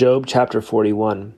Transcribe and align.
Job 0.00 0.24
chapter 0.26 0.62
41. 0.62 1.34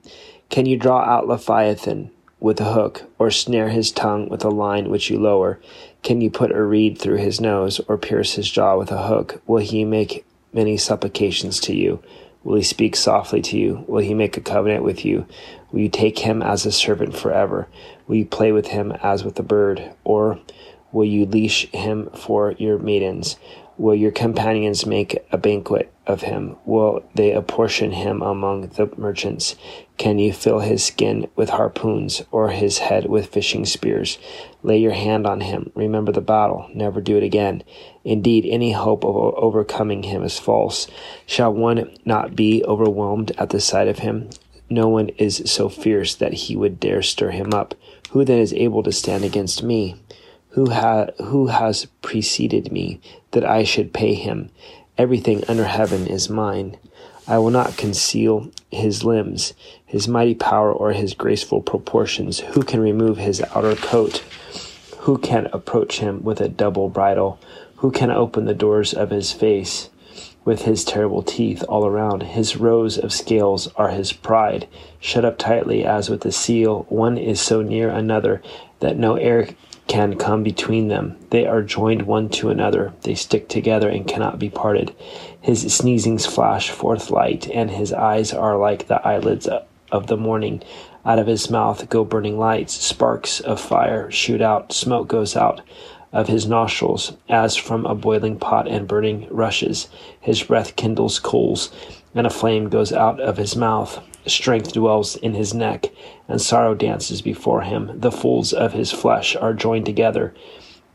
Can 0.49 0.65
you 0.65 0.77
draw 0.77 1.01
out 1.01 1.27
Leviathan 1.27 2.11
with 2.39 2.61
a 2.61 2.71
hook, 2.71 3.03
or 3.19 3.29
snare 3.29 3.67
his 3.67 3.91
tongue 3.91 4.29
with 4.29 4.45
a 4.45 4.49
line 4.49 4.89
which 4.89 5.09
you 5.09 5.19
lower? 5.19 5.59
Can 6.01 6.21
you 6.21 6.31
put 6.31 6.49
a 6.49 6.63
reed 6.63 6.97
through 6.97 7.17
his 7.17 7.41
nose, 7.41 7.81
or 7.89 7.97
pierce 7.97 8.35
his 8.35 8.49
jaw 8.49 8.77
with 8.77 8.89
a 8.89 9.05
hook? 9.05 9.41
Will 9.47 9.57
he 9.57 9.83
make 9.83 10.25
many 10.53 10.77
supplications 10.77 11.59
to 11.59 11.75
you? 11.75 12.01
Will 12.45 12.55
he 12.55 12.63
speak 12.63 12.95
softly 12.95 13.41
to 13.41 13.57
you? 13.57 13.83
Will 13.85 14.01
he 14.01 14.13
make 14.13 14.37
a 14.37 14.39
covenant 14.39 14.85
with 14.85 15.03
you? 15.03 15.27
Will 15.73 15.81
you 15.81 15.89
take 15.89 16.19
him 16.19 16.41
as 16.41 16.65
a 16.65 16.71
servant 16.71 17.17
forever? 17.17 17.67
Will 18.07 18.15
you 18.15 18.25
play 18.25 18.53
with 18.53 18.67
him 18.67 18.93
as 19.03 19.25
with 19.25 19.37
a 19.39 19.43
bird? 19.43 19.93
Or 20.05 20.39
will 20.93 21.03
you 21.03 21.25
leash 21.25 21.69
him 21.71 22.09
for 22.15 22.53
your 22.53 22.79
maidens? 22.79 23.35
Will 23.77 23.95
your 23.95 24.11
companions 24.11 24.85
make 24.85 25.17
a 25.31 25.37
banquet 25.37 25.91
of 26.05 26.21
him? 26.21 26.57
Will 26.63 27.03
they 27.15 27.31
apportion 27.31 27.91
him 27.91 28.21
among 28.21 28.67
the 28.67 28.91
merchants? 28.97 29.55
Can 29.97 30.19
you 30.19 30.31
fill 30.31 30.59
his 30.59 30.83
skin 30.83 31.27
with 31.35 31.49
harpoons, 31.49 32.21
or 32.31 32.49
his 32.49 32.77
head 32.77 33.07
with 33.07 33.27
fishing 33.27 33.65
spears? 33.65 34.19
Lay 34.61 34.77
your 34.77 34.91
hand 34.91 35.25
on 35.25 35.41
him. 35.41 35.71
Remember 35.73 36.11
the 36.11 36.21
battle. 36.21 36.69
Never 36.73 37.01
do 37.01 37.17
it 37.17 37.23
again. 37.23 37.63
Indeed, 38.03 38.45
any 38.45 38.73
hope 38.73 39.03
of 39.03 39.15
overcoming 39.15 40.03
him 40.03 40.23
is 40.23 40.37
false. 40.37 40.87
Shall 41.25 41.51
one 41.51 41.95
not 42.05 42.35
be 42.35 42.63
overwhelmed 42.65 43.31
at 43.39 43.49
the 43.49 43.59
sight 43.59 43.87
of 43.87 43.99
him? 43.99 44.29
No 44.69 44.87
one 44.87 45.09
is 45.09 45.41
so 45.45 45.67
fierce 45.67 46.13
that 46.15 46.33
he 46.33 46.55
would 46.55 46.79
dare 46.79 47.01
stir 47.01 47.31
him 47.31 47.53
up. 47.53 47.75
Who 48.11 48.23
then 48.23 48.39
is 48.39 48.53
able 48.53 48.83
to 48.83 48.91
stand 48.91 49.23
against 49.23 49.63
me? 49.63 49.95
Who, 50.53 50.69
ha- 50.69 51.07
who 51.17 51.47
has 51.47 51.85
preceded 52.03 52.71
me 52.71 52.99
that 53.31 53.43
I 53.43 53.63
should 53.63 53.91
pay 53.91 54.13
him? 54.13 54.49
Everything 54.99 55.43
under 55.47 55.65
heaven 55.65 56.05
is 56.05 56.29
mine. 56.29 56.77
I 57.27 57.39
will 57.39 57.49
not 57.49 57.75
conceal 57.75 58.51
his 58.69 59.03
limbs, 59.03 59.53
his 59.83 60.07
mighty 60.07 60.35
power, 60.35 60.71
or 60.71 60.91
his 60.91 61.15
graceful 61.15 61.61
proportions. 61.61 62.39
Who 62.39 62.61
can 62.61 62.81
remove 62.81 63.17
his 63.17 63.41
outer 63.55 63.75
coat? 63.75 64.23
Who 64.99 65.17
can 65.17 65.47
approach 65.47 65.99
him 65.99 66.23
with 66.23 66.39
a 66.39 66.49
double 66.49 66.87
bridle? 66.87 67.39
Who 67.77 67.89
can 67.89 68.11
open 68.11 68.45
the 68.45 68.53
doors 68.53 68.93
of 68.93 69.09
his 69.09 69.31
face? 69.31 69.89
With 70.45 70.63
his 70.63 70.85
terrible 70.85 71.23
teeth 71.23 71.63
all 71.67 71.87
around, 71.87 72.21
his 72.23 72.57
rows 72.57 72.99
of 72.99 73.11
scales 73.11 73.69
are 73.75 73.89
his 73.89 74.13
pride. 74.13 74.67
Shut 74.99 75.25
up 75.25 75.39
tightly 75.39 75.83
as 75.83 76.11
with 76.11 76.23
a 76.25 76.31
seal, 76.31 76.85
one 76.89 77.17
is 77.17 77.41
so 77.41 77.63
near 77.63 77.89
another 77.89 78.43
that 78.81 78.97
no 78.97 79.15
air 79.15 79.47
can 79.87 80.17
come 80.17 80.43
between 80.43 80.87
them. 80.87 81.17
They 81.29 81.45
are 81.45 81.61
joined 81.61 82.03
one 82.03 82.29
to 82.29 82.49
another. 82.49 82.93
They 83.01 83.15
stick 83.15 83.47
together 83.49 83.89
and 83.89 84.07
cannot 84.07 84.39
be 84.39 84.49
parted. 84.49 84.95
His 85.41 85.65
sneezings 85.65 86.25
flash 86.25 86.69
forth 86.69 87.09
light, 87.09 87.49
and 87.49 87.69
his 87.69 87.91
eyes 87.93 88.33
are 88.33 88.57
like 88.57 88.87
the 88.87 89.05
eyelids 89.05 89.47
of 89.91 90.07
the 90.07 90.17
morning. 90.17 90.63
Out 91.05 91.19
of 91.19 91.27
his 91.27 91.49
mouth 91.49 91.89
go 91.89 92.03
burning 92.05 92.39
lights. 92.39 92.73
Sparks 92.73 93.39
of 93.41 93.59
fire 93.59 94.09
shoot 94.09 94.41
out. 94.41 94.71
Smoke 94.71 95.07
goes 95.07 95.35
out 95.35 95.61
of 96.13 96.27
his 96.27 96.47
nostrils 96.47 97.13
as 97.27 97.55
from 97.55 97.85
a 97.85 97.95
boiling 97.95 98.39
pot 98.39 98.67
and 98.67 98.87
burning 98.87 99.27
rushes. 99.29 99.89
His 100.21 100.43
breath 100.43 100.75
kindles 100.75 101.19
coals, 101.19 101.71
and 102.15 102.25
a 102.25 102.29
flame 102.29 102.69
goes 102.69 102.93
out 102.93 103.19
of 103.19 103.37
his 103.37 103.55
mouth. 103.55 104.01
Strength 104.25 104.73
dwells 104.73 105.15
in 105.17 105.33
his 105.33 105.53
neck, 105.53 105.87
and 106.27 106.41
sorrow 106.41 106.73
dances 106.75 107.21
before 107.21 107.61
him. 107.61 107.91
The 107.99 108.11
folds 108.11 108.53
of 108.53 108.73
his 108.73 108.91
flesh 108.91 109.35
are 109.35 109.53
joined 109.53 109.85
together. 109.85 110.33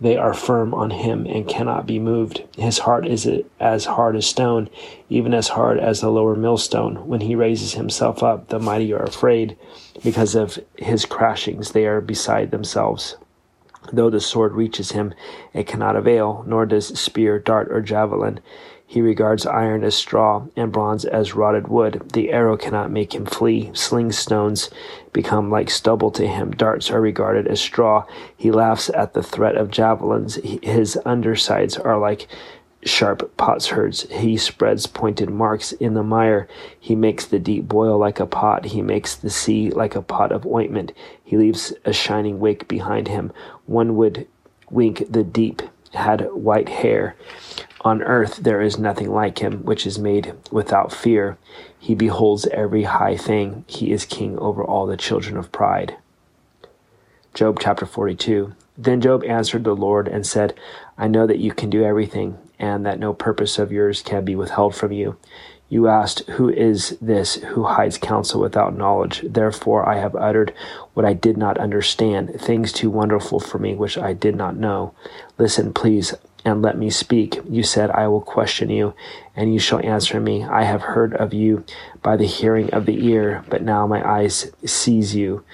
They 0.01 0.17
are 0.17 0.33
firm 0.33 0.73
on 0.75 0.91
him 0.91 1.27
and 1.27 1.49
cannot 1.49 1.87
be 1.87 1.99
moved. 1.99 2.45
His 2.57 2.79
heart 2.79 3.07
is 3.07 3.29
as 3.59 3.85
hard 3.85 4.15
as 4.15 4.27
stone, 4.27 4.71
even 5.11 5.35
as 5.35 5.49
hard 5.49 5.79
as 5.79 6.01
the 6.01 6.11
lower 6.11 6.37
millstone. 6.37 7.07
When 7.09 7.21
he 7.21 7.35
raises 7.35 7.75
himself 7.75 8.23
up, 8.23 8.49
the 8.49 8.61
mighty 8.61 8.93
are 8.93 9.03
afraid. 9.03 9.59
Because 10.05 10.35
of 10.37 10.59
his 10.77 11.05
crashings, 11.05 11.73
they 11.73 11.87
are 11.87 12.01
beside 12.01 12.53
themselves. 12.53 13.17
Though 13.93 14.11
the 14.11 14.21
sword 14.21 14.53
reaches 14.53 14.93
him, 14.93 15.15
it 15.53 15.67
cannot 15.67 15.97
avail, 15.97 16.45
nor 16.47 16.65
does 16.65 16.99
spear, 16.99 17.39
dart, 17.39 17.69
or 17.73 17.81
javelin. 17.81 18.39
He 18.91 19.03
regards 19.03 19.45
iron 19.45 19.85
as 19.85 19.95
straw 19.95 20.47
and 20.57 20.73
bronze 20.73 21.05
as 21.05 21.35
rotted 21.35 21.69
wood. 21.69 22.11
The 22.15 22.31
arrow 22.33 22.57
cannot 22.57 22.91
make 22.91 23.15
him 23.15 23.27
flee. 23.27 23.71
Sling 23.75 24.13
stones 24.13 24.71
become 25.13 25.51
like 25.51 25.69
stubble 25.69 26.11
to 26.13 26.27
him. 26.27 26.53
Darts 26.53 26.91
are 26.91 26.99
regarded 26.99 27.47
as 27.47 27.61
straw. 27.61 28.07
He 28.35 28.51
laughs 28.51 28.89
at 28.89 29.13
the 29.13 29.23
threat 29.23 29.57
of 29.57 29.71
javelins. 29.71 30.37
His 30.63 30.99
undersides 31.05 31.77
are 31.77 31.99
like 31.99 32.29
sharp 32.83 33.37
potsherds. 33.37 34.11
He 34.11 34.39
spreads 34.39 34.87
pointed 34.87 35.29
marks 35.29 35.73
in 35.73 35.93
the 35.93 36.03
mire. 36.03 36.49
He 36.81 36.97
makes 36.97 37.27
the 37.27 37.39
deep 37.39 37.69
boil 37.69 37.99
like 37.99 38.21
a 38.21 38.27
pot. 38.27 38.65
He 38.65 38.81
makes 38.81 39.15
the 39.15 39.29
sea 39.29 39.71
like 39.71 39.97
a 39.97 40.03
pot 40.03 40.33
of 40.33 40.47
ointment. 40.47 40.93
He 41.23 41.37
leaves 41.37 41.75
a 41.85 41.93
shining 41.93 42.41
wake 42.41 42.67
behind 42.67 43.09
him. 43.09 43.33
One 43.67 43.97
would 43.97 44.27
wink 44.71 45.13
the 45.13 45.25
deep 45.25 45.61
had 45.95 46.33
white 46.33 46.69
hair. 46.69 47.17
On 47.83 48.03
earth 48.03 48.37
there 48.37 48.61
is 48.61 48.79
nothing 48.79 49.11
like 49.11 49.39
him, 49.39 49.65
which 49.65 49.87
is 49.87 49.99
made 49.99 50.35
without 50.51 50.93
fear. 50.93 51.39
He 51.79 51.95
beholds 51.95 52.47
every 52.49 52.85
high 52.85 53.17
thing. 53.17 53.65
He 53.67 53.93
is 53.93 54.05
king 54.05 54.39
over 54.39 54.65
all 54.65 54.87
the 54.87 54.97
children 54.97 55.37
of 55.37 55.53
pride. 55.53 55.97
Job 57.35 57.59
chapter 57.61 57.87
42. 57.87 58.55
Then 58.77 59.01
Job 59.01 59.25
answered 59.25 59.65
the 59.65 59.77
Lord 59.77 60.09
and 60.09 60.27
said, 60.27 60.55
I 60.97 61.09
know 61.09 61.27
that 61.27 61.39
you 61.39 61.53
can 61.53 61.71
do 61.71 61.85
everything, 61.85 62.39
and 62.59 62.85
that 62.85 62.99
no 62.99 63.15
purpose 63.15 63.59
of 63.59 63.71
yours 63.71 64.03
can 64.03 64.25
be 64.25 64.35
withheld 64.35 64.75
from 64.75 64.93
you. 64.93 65.17
You 65.69 65.89
asked, 65.89 66.21
Who 66.31 66.49
is 66.49 66.97
this 67.01 67.37
who 67.37 67.65
hides 67.65 67.99
counsel 67.99 68.41
without 68.41 68.77
knowledge? 68.77 69.23
Therefore 69.23 69.89
I 69.89 69.99
have 69.99 70.17
uttered 70.17 70.55
what 70.95 71.05
I 71.05 71.13
did 71.13 71.37
not 71.37 71.59
understand, 71.59 72.41
things 72.41 72.73
too 72.73 72.89
wonderful 72.91 73.39
for 73.39 73.59
me 73.59 73.75
which 73.75 73.99
I 73.99 74.15
did 74.15 74.35
not 74.35 74.57
know. 74.57 74.95
Listen, 75.37 75.75
please, 75.75 76.15
and 76.45 76.63
let 76.63 76.79
me 76.79 76.89
speak. 76.89 77.41
You 77.49 77.63
said, 77.63 77.91
I 77.91 78.09
will 78.09 78.23
question 78.23 78.71
you, 78.71 78.95
and 79.37 79.53
you 79.53 79.59
shall 79.59 79.81
answer 79.81 80.21
me. 80.21 80.45
I 80.45 80.65
have 80.65 80.83
heard 80.83 81.15
of 81.15 81.35
you 81.35 81.65
by 82.03 82.17
the 82.17 82.27
hearing 82.27 82.73
of 82.73 82.87
the 82.87 83.07
ear, 83.07 83.45
but 83.49 83.63
now 83.63 83.87
my 83.87 84.09
eyes 84.09 84.51
sees 84.65 85.15
you. 85.15 85.45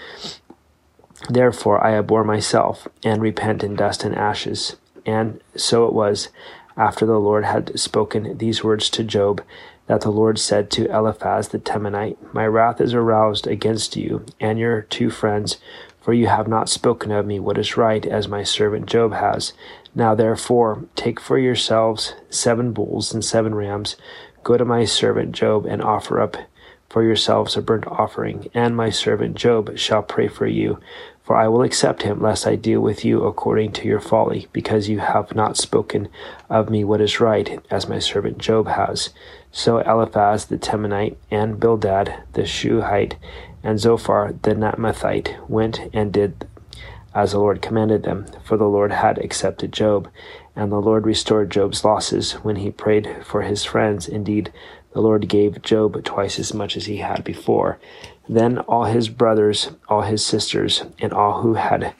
Therefore 1.28 1.82
I 1.82 1.96
abhor 1.96 2.22
myself, 2.22 2.86
and 3.02 3.20
repent 3.20 3.64
in 3.64 3.74
dust 3.74 4.04
and 4.04 4.14
ashes. 4.14 4.76
And 5.04 5.40
so 5.56 5.86
it 5.86 5.92
was, 5.92 6.28
after 6.76 7.06
the 7.06 7.18
Lord 7.18 7.44
had 7.44 7.78
spoken 7.78 8.38
these 8.38 8.62
words 8.62 8.90
to 8.90 9.04
Job, 9.04 9.42
that 9.86 10.00
the 10.00 10.10
Lord 10.10 10.38
said 10.38 10.70
to 10.72 10.90
Eliphaz 10.90 11.48
the 11.48 11.58
Temanite, 11.58 12.16
My 12.32 12.46
wrath 12.46 12.80
is 12.80 12.94
aroused 12.94 13.46
against 13.46 13.96
you 13.96 14.24
and 14.40 14.58
your 14.58 14.82
two 14.82 15.10
friends, 15.10 15.58
for 16.00 16.12
you 16.12 16.26
have 16.26 16.48
not 16.48 16.68
spoken 16.68 17.10
of 17.10 17.26
me 17.26 17.38
what 17.38 17.58
is 17.58 17.76
right, 17.76 18.04
as 18.04 18.28
my 18.28 18.42
servant 18.42 18.86
Job 18.86 19.12
has. 19.12 19.52
Now 19.94 20.14
therefore, 20.14 20.84
take 20.96 21.20
for 21.20 21.38
yourselves 21.38 22.14
seven 22.30 22.72
bulls 22.72 23.12
and 23.12 23.24
seven 23.24 23.54
rams. 23.54 23.96
Go 24.42 24.56
to 24.56 24.64
my 24.64 24.84
servant 24.84 25.32
Job 25.32 25.66
and 25.66 25.82
offer 25.82 26.20
up 26.20 26.36
for 26.94 27.02
yourselves 27.02 27.56
a 27.56 27.62
burnt 27.62 27.86
offering, 27.86 28.48
and 28.54 28.76
my 28.76 28.88
servant 28.88 29.34
Job 29.34 29.76
shall 29.76 30.02
pray 30.02 30.28
for 30.28 30.46
you. 30.46 30.78
For 31.24 31.34
I 31.34 31.48
will 31.48 31.62
accept 31.62 32.02
him, 32.02 32.20
lest 32.20 32.46
I 32.46 32.54
deal 32.54 32.80
with 32.80 33.04
you 33.04 33.24
according 33.24 33.72
to 33.72 33.88
your 33.88 34.00
folly, 34.00 34.46
because 34.52 34.88
you 34.90 34.98
have 34.98 35.34
not 35.34 35.56
spoken 35.56 36.08
of 36.50 36.68
me 36.68 36.84
what 36.84 37.00
is 37.00 37.18
right, 37.18 37.64
as 37.70 37.88
my 37.88 37.98
servant 37.98 38.38
Job 38.38 38.68
has. 38.68 39.10
So 39.56 39.78
Eliphaz 39.78 40.46
the 40.46 40.58
Temanite, 40.58 41.16
and 41.30 41.60
Bildad 41.60 42.24
the 42.32 42.44
Shuhite, 42.44 43.14
and 43.62 43.78
Zophar 43.78 44.34
the 44.42 44.50
Naamathite 44.50 45.48
went 45.48 45.88
and 45.92 46.12
did 46.12 46.48
as 47.14 47.30
the 47.30 47.38
Lord 47.38 47.62
commanded 47.62 48.02
them, 48.02 48.26
for 48.42 48.56
the 48.56 48.66
Lord 48.66 48.90
had 48.90 49.16
accepted 49.18 49.72
Job, 49.72 50.08
and 50.56 50.72
the 50.72 50.80
Lord 50.80 51.06
restored 51.06 51.50
Job's 51.50 51.84
losses 51.84 52.32
when 52.42 52.56
he 52.56 52.72
prayed 52.72 53.18
for 53.22 53.42
his 53.42 53.62
friends. 53.64 54.08
Indeed, 54.08 54.52
the 54.92 55.00
Lord 55.00 55.28
gave 55.28 55.62
Job 55.62 56.02
twice 56.02 56.40
as 56.40 56.52
much 56.52 56.76
as 56.76 56.86
he 56.86 56.96
had 56.96 57.22
before. 57.22 57.78
Then 58.28 58.58
all 58.58 58.86
his 58.86 59.08
brothers, 59.08 59.70
all 59.88 60.02
his 60.02 60.26
sisters, 60.26 60.82
and 60.98 61.12
all 61.12 61.42
who 61.42 61.54
had 61.54 61.94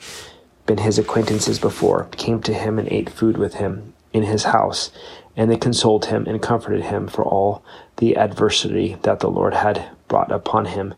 been 0.67 0.78
his 0.78 0.99
acquaintances 0.99 1.61
before 1.61 2.08
came 2.17 2.43
to 2.43 2.52
him 2.52 2.81
and 2.81 2.88
ate 2.90 3.11
food 3.11 3.37
with 3.37 3.55
him 3.55 3.94
in 4.12 4.25
his 4.25 4.44
house, 4.44 4.90
and 5.36 5.50
they 5.50 5.56
consoled 5.56 6.06
him 6.06 6.26
and 6.26 6.40
comforted 6.42 6.84
him 6.84 7.08
for 7.08 7.25
all 7.25 7.64
the 7.96 8.16
adversity 8.16 8.96
that 9.02 9.20
the 9.20 9.31
Lord 9.31 9.54
had 9.54 9.88
brought 10.08 10.31
upon 10.31 10.66
him. 10.66 10.94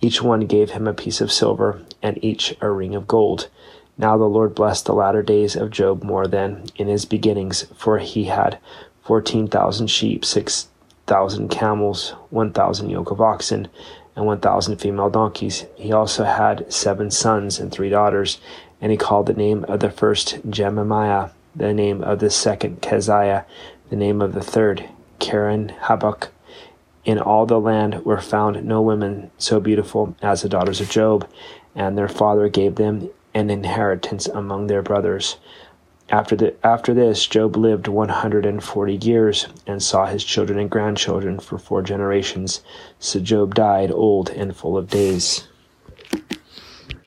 Each 0.00 0.22
one 0.22 0.46
gave 0.46 0.70
him 0.70 0.86
a 0.86 0.94
piece 0.94 1.20
of 1.20 1.30
silver, 1.30 1.82
and 2.02 2.22
each 2.24 2.56
a 2.60 2.70
ring 2.70 2.94
of 2.94 3.06
gold. 3.06 3.48
Now 3.98 4.16
the 4.16 4.24
Lord 4.24 4.54
blessed 4.54 4.86
the 4.86 4.94
latter 4.94 5.22
days 5.22 5.56
of 5.56 5.70
Job 5.70 6.02
more 6.02 6.26
than 6.26 6.64
in 6.76 6.88
his 6.88 7.04
beginnings, 7.04 7.66
for 7.76 7.98
he 7.98 8.24
had 8.24 8.58
fourteen 9.02 9.46
thousand 9.46 9.88
sheep, 9.88 10.24
six 10.24 10.68
thousand 11.06 11.48
camels, 11.48 12.14
one 12.30 12.52
thousand 12.52 12.88
yoke 12.88 13.10
of 13.10 13.20
oxen, 13.20 13.68
and 14.16 14.24
one 14.24 14.40
thousand 14.40 14.78
female 14.78 15.10
donkeys. 15.10 15.66
He 15.76 15.92
also 15.92 16.24
had 16.24 16.72
seven 16.72 17.10
sons 17.10 17.58
and 17.58 17.70
three 17.70 17.90
daughters, 17.90 18.40
and 18.80 18.90
he 18.90 18.96
called 18.96 19.26
the 19.26 19.34
name 19.34 19.64
of 19.64 19.80
the 19.80 19.90
first 19.90 20.48
Jemimah, 20.50 21.32
the 21.54 21.72
name 21.72 22.02
of 22.02 22.20
the 22.20 22.30
second 22.30 22.80
Keziah, 22.80 23.44
the 23.88 23.96
name 23.96 24.22
of 24.22 24.34
the 24.34 24.42
third 24.42 24.88
Keren-Happuch, 25.18 26.28
In 27.04 27.18
all 27.18 27.46
the 27.46 27.60
land 27.60 28.04
were 28.04 28.20
found 28.20 28.64
no 28.64 28.80
women 28.80 29.30
so 29.38 29.60
beautiful 29.60 30.14
as 30.22 30.42
the 30.42 30.48
daughters 30.48 30.80
of 30.80 30.90
Job, 30.90 31.28
and 31.74 31.96
their 31.96 32.08
father 32.08 32.48
gave 32.48 32.76
them 32.76 33.10
an 33.34 33.50
inheritance 33.50 34.26
among 34.26 34.66
their 34.66 34.82
brothers. 34.82 35.36
After, 36.08 36.34
the, 36.34 36.66
after 36.66 36.92
this, 36.92 37.26
Job 37.26 37.56
lived 37.56 37.86
140 37.86 38.94
years 38.96 39.46
and 39.66 39.80
saw 39.80 40.06
his 40.06 40.24
children 40.24 40.58
and 40.58 40.68
grandchildren 40.68 41.38
for 41.38 41.56
four 41.56 41.82
generations. 41.82 42.62
So 42.98 43.20
Job 43.20 43.54
died 43.54 43.92
old 43.92 44.30
and 44.30 44.56
full 44.56 44.76
of 44.76 44.90
days. 44.90 45.46